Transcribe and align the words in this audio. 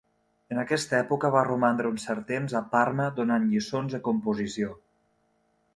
En 0.53 0.59
aquesta 0.61 0.95
època 0.99 1.29
va 1.35 1.43
romandre 1.49 1.91
un 1.95 1.99
cert 2.05 2.25
temps 2.33 2.57
a 2.61 2.65
Parma 2.73 3.07
donant 3.21 3.47
lliçons 3.53 3.95
de 3.97 4.03
composició. 4.11 4.73